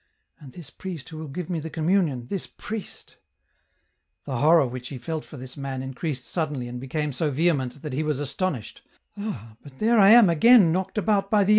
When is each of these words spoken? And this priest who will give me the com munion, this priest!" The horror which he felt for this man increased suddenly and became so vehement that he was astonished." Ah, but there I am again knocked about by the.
And 0.39 0.53
this 0.53 0.71
priest 0.71 1.09
who 1.09 1.19
will 1.19 1.27
give 1.27 1.47
me 1.47 1.59
the 1.59 1.69
com 1.69 1.85
munion, 1.87 2.27
this 2.27 2.47
priest!" 2.47 3.17
The 4.25 4.37
horror 4.39 4.65
which 4.65 4.87
he 4.89 4.97
felt 4.97 5.23
for 5.23 5.37
this 5.37 5.55
man 5.55 5.83
increased 5.83 6.25
suddenly 6.25 6.67
and 6.67 6.81
became 6.81 7.13
so 7.13 7.29
vehement 7.29 7.83
that 7.83 7.93
he 7.93 8.01
was 8.01 8.19
astonished." 8.19 8.81
Ah, 9.15 9.57
but 9.61 9.77
there 9.77 9.99
I 9.99 10.09
am 10.09 10.27
again 10.27 10.71
knocked 10.71 10.97
about 10.97 11.29
by 11.29 11.43
the. 11.43 11.49